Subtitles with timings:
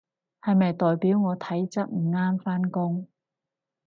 [0.41, 3.07] 係咪代表我體質唔啱返工？